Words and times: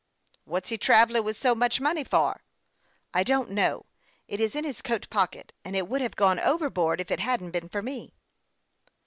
"What's 0.45 0.69
he 0.69 0.79
travelling 0.79 1.23
with 1.23 1.39
so 1.39 1.53
much 1.53 1.79
money 1.79 2.03
for?"" 2.03 2.41
I 3.13 3.23
don't 3.23 3.51
know. 3.51 3.85
It 4.27 4.39
is 4.39 4.55
in 4.55 4.63
his 4.63 4.81
coat 4.81 5.07
pocket, 5.11 5.53
and 5.63 5.75
it 5.75 5.87
would 5.87 6.01
have 6.01 6.15
gone 6.15 6.39
overboard 6.39 6.99
if 6.99 7.11
it 7.11 7.19
hadn't 7.19 7.51
been 7.51 7.69
for 7.69 7.83
me." 7.83 8.15